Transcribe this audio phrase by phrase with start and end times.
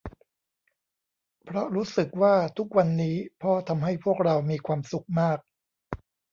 [1.43, 5.39] เพราะรู้สึกว่าทุกวันนี้พ่อทำให้พวกเรามีความสุขมาก